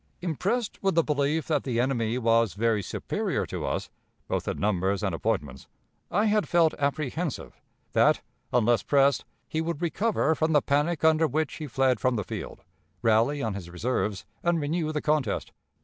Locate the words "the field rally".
12.15-13.43